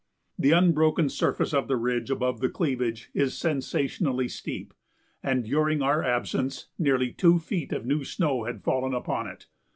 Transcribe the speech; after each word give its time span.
The 0.39 0.49
unbroken 0.49 1.09
surface 1.09 1.53
of 1.53 1.67
the 1.67 1.75
ridge 1.75 2.09
above 2.09 2.39
the 2.39 2.49
cleavage 2.49 3.11
is 3.13 3.37
sensationally 3.37 4.27
steep, 4.29 4.73
and 5.21 5.45
during 5.45 5.83
our 5.83 6.03
absence 6.03 6.69
nearly 6.79 7.11
two 7.11 7.37
feet 7.37 7.71
of 7.71 7.85
new 7.85 8.03
snow 8.03 8.45
had 8.45 8.63
fallen 8.63 8.95
upon 8.95 9.27
it. 9.27 9.45